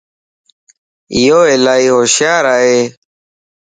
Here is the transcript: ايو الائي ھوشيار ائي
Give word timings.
ايو 1.13 1.39
الائي 1.53 1.87
ھوشيار 1.95 2.43
ائي 2.57 2.79